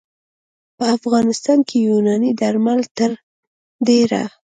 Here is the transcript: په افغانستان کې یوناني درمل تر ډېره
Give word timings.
په 0.77 0.83
افغانستان 0.97 1.59
کې 1.67 1.77
یوناني 1.87 2.31
درمل 2.41 2.81
تر 2.97 3.11
ډېره 3.87 4.21